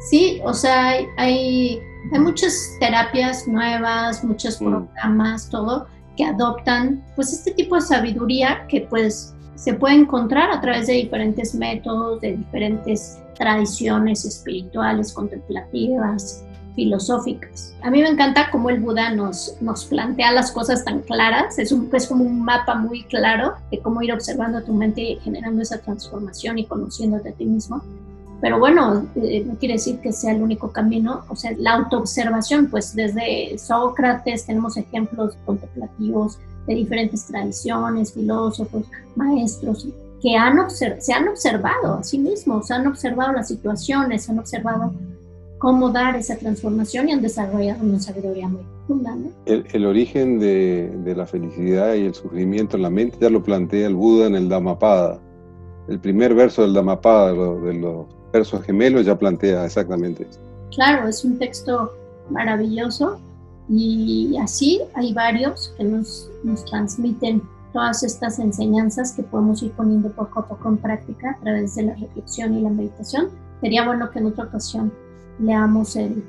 Sí, 0.00 0.40
o 0.44 0.54
sea, 0.54 0.90
hay, 1.16 1.80
hay, 2.12 2.20
muchas 2.20 2.76
terapias 2.78 3.48
nuevas, 3.48 4.22
muchos 4.22 4.60
mm. 4.60 4.64
programas, 4.64 5.50
todo, 5.50 5.86
que 6.16 6.24
adoptan 6.24 7.04
pues 7.16 7.32
este 7.32 7.52
tipo 7.52 7.74
de 7.74 7.80
sabiduría 7.80 8.66
que 8.68 8.82
pues 8.82 9.34
se 9.56 9.74
puede 9.74 9.96
encontrar 9.96 10.50
a 10.52 10.60
través 10.60 10.86
de 10.86 10.94
diferentes 10.94 11.54
métodos, 11.54 12.20
de 12.20 12.36
diferentes 12.36 13.18
tradiciones 13.38 14.24
espirituales, 14.24 15.12
contemplativas, 15.12 16.44
filosóficas. 16.74 17.74
A 17.82 17.90
mí 17.90 18.02
me 18.02 18.08
encanta 18.08 18.50
cómo 18.52 18.70
el 18.70 18.80
Buda 18.80 19.10
nos, 19.10 19.56
nos 19.60 19.84
plantea 19.86 20.32
las 20.32 20.52
cosas 20.52 20.84
tan 20.84 21.00
claras, 21.00 21.58
es, 21.58 21.72
un, 21.72 21.88
es 21.92 22.06
como 22.06 22.24
un 22.24 22.42
mapa 22.42 22.74
muy 22.76 23.04
claro 23.04 23.54
de 23.70 23.80
cómo 23.80 24.02
ir 24.02 24.12
observando 24.12 24.62
tu 24.62 24.72
mente 24.72 25.00
y 25.00 25.16
generando 25.16 25.62
esa 25.62 25.78
transformación 25.78 26.58
y 26.58 26.66
conociéndote 26.66 27.30
a 27.30 27.32
ti 27.32 27.46
mismo. 27.46 27.82
Pero 28.40 28.60
bueno, 28.60 29.08
eh, 29.16 29.44
no 29.44 29.56
quiere 29.56 29.74
decir 29.74 29.98
que 29.98 30.12
sea 30.12 30.32
el 30.32 30.42
único 30.42 30.70
camino, 30.70 31.24
o 31.28 31.34
sea, 31.34 31.52
la 31.58 31.74
autoobservación, 31.74 32.68
pues 32.70 32.94
desde 32.94 33.58
Sócrates 33.58 34.46
tenemos 34.46 34.76
ejemplos 34.76 35.36
contemplativos 35.44 36.38
de 36.68 36.74
diferentes 36.76 37.26
tradiciones, 37.26 38.12
filósofos, 38.12 38.84
maestros, 39.16 39.88
que 40.20 40.36
han 40.36 40.58
se 40.70 41.12
han 41.12 41.28
observado 41.28 41.94
a 41.94 42.02
sí 42.02 42.18
mismos, 42.18 42.70
han 42.70 42.86
observado 42.86 43.32
las 43.32 43.48
situaciones, 43.48 44.28
han 44.28 44.38
observado 44.38 44.92
cómo 45.58 45.90
dar 45.90 46.16
esa 46.16 46.36
transformación 46.36 47.08
y 47.08 47.12
han 47.12 47.22
desarrollado 47.22 47.84
una 47.84 48.00
sabiduría 48.00 48.48
muy 48.48 48.62
profunda. 48.62 49.16
El, 49.46 49.86
origen 49.86 50.38
de, 50.38 50.90
de, 51.04 51.14
la 51.14 51.26
felicidad 51.26 51.94
y 51.94 52.06
el 52.06 52.14
sufrimiento 52.14 52.76
en 52.76 52.82
la 52.82 52.90
mente 52.90 53.18
ya 53.20 53.30
lo 53.30 53.42
plantea 53.42 53.88
el 53.88 53.94
Buda 53.94 54.26
en 54.26 54.36
el 54.36 54.48
Dhammapada. 54.48 55.20
El 55.88 55.98
primer 55.98 56.34
verso 56.34 56.62
del 56.62 56.74
Dhammapada, 56.74 57.32
de 57.32 57.74
los 57.74 58.06
versos 58.32 58.62
gemelos, 58.62 59.06
ya 59.06 59.18
plantea 59.18 59.64
exactamente 59.64 60.26
eso. 60.28 60.40
Claro, 60.70 61.08
es 61.08 61.24
un 61.24 61.38
texto 61.38 61.92
maravilloso 62.30 63.18
Y 63.70 64.36
así 64.40 64.80
hay 64.94 65.12
varios 65.12 65.74
que 65.76 65.84
nos, 65.84 66.30
nos 66.44 66.64
transmiten 66.66 67.42
todas 67.72 68.02
estas 68.02 68.38
enseñanzas 68.38 69.12
que 69.12 69.22
podemos 69.22 69.62
ir 69.62 69.72
poniendo 69.72 70.10
poco 70.10 70.40
a 70.40 70.46
poco 70.46 70.68
en 70.68 70.78
práctica 70.78 71.32
a 71.32 71.40
través 71.40 71.74
de 71.74 71.84
la 71.84 71.94
reflexión 71.94 72.54
y 72.54 72.62
la 72.62 72.70
meditación. 72.70 73.28
Sería 73.60 73.84
bueno 73.84 74.10
que 74.10 74.20
en 74.20 74.26
otra 74.26 74.44
ocasión 74.44 74.92
leamos 75.38 75.96
el, 75.96 76.24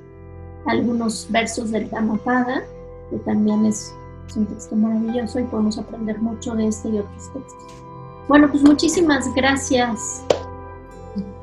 algunos 0.66 1.28
versos 1.30 1.72
del 1.72 1.90
Dhammapada, 1.90 2.64
que 3.10 3.18
también 3.20 3.66
es, 3.66 3.94
es 4.28 4.36
un 4.36 4.46
texto 4.48 4.76
maravilloso 4.76 5.40
y 5.40 5.44
podemos 5.44 5.78
aprender 5.78 6.20
mucho 6.20 6.56
de 6.56 6.68
este 6.68 6.90
y 6.90 7.00
otros 7.00 7.34
textos. 7.34 7.74
Bueno, 8.28 8.50
pues 8.50 8.64
muchísimas 8.64 9.34
gracias. 9.34 10.24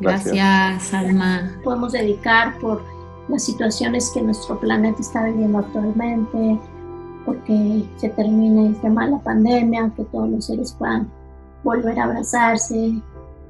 Gracias, 0.00 0.94
Alma. 0.94 1.58
Podemos 1.64 1.92
dedicar 1.92 2.58
por 2.58 2.82
las 3.28 3.44
situaciones 3.44 4.10
que 4.14 4.22
nuestro 4.22 4.58
planeta 4.60 5.00
está 5.00 5.24
viviendo 5.24 5.58
actualmente, 5.58 6.60
porque 7.26 7.84
se 7.96 8.08
termine 8.10 8.70
esta 8.70 8.88
mala 8.88 9.18
pandemia, 9.18 9.92
que 9.96 10.04
todos 10.04 10.30
los 10.30 10.46
seres 10.46 10.72
puedan 10.78 11.10
volver 11.64 11.98
a 11.98 12.04
abrazarse, 12.04 12.94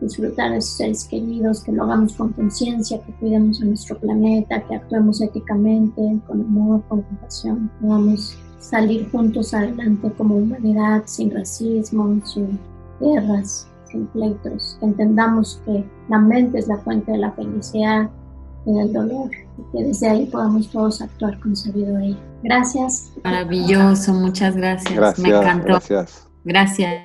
disfrutar 0.01 0.53
de 0.53 0.61
sus 0.61 0.77
seres 0.79 1.05
queridos, 1.05 1.62
que 1.62 1.73
lo 1.73 1.85
hagamos 1.85 2.15
con 2.15 2.33
conciencia, 2.33 3.01
que 3.05 3.12
cuidemos 3.12 3.61
a 3.61 3.67
nuestro 3.67 3.99
planeta, 3.99 4.62
que 4.62 4.75
actuemos 4.75 5.21
éticamente, 5.21 6.19
con 6.27 6.41
amor, 6.41 6.83
con 6.89 7.03
compasión, 7.03 7.71
podamos 7.81 8.37
salir 8.59 9.09
juntos 9.11 9.55
adelante 9.55 10.11
como 10.17 10.37
humanidad, 10.37 11.03
sin 11.05 11.31
racismo, 11.31 12.19
sin 12.25 12.59
guerras, 13.01 13.69
sin 13.91 14.07
pleitos, 14.07 14.77
que 14.81 14.87
entendamos 14.87 15.61
que 15.65 15.85
la 16.09 16.19
mente 16.19 16.59
es 16.59 16.69
la 16.69 16.79
fuente 16.79 17.12
de 17.12 17.19
la 17.19 17.33
felicidad 17.33 18.11
y 18.67 18.73
del 18.73 18.93
dolor 18.93 19.31
y 19.33 19.63
que 19.73 19.85
desde 19.85 20.09
ahí 20.09 20.27
podamos 20.27 20.69
todos 20.71 21.01
actuar 21.01 21.39
con 21.41 21.57
sabiduría. 21.57 22.19
Gracias. 22.43 23.13
Maravilloso, 23.25 24.13
muchas 24.13 24.57
gracias. 24.57 24.95
gracias 24.95 25.27
Me 25.27 25.35
encantó. 25.35 25.69
Gracias. 25.69 26.29
Gracias. 26.45 27.03